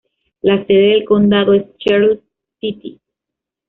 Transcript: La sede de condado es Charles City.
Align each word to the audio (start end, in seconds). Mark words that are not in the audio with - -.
La 0.41 0.65
sede 0.65 0.95
de 0.97 1.05
condado 1.05 1.53
es 1.53 1.63
Charles 1.77 2.21
City. 2.59 2.99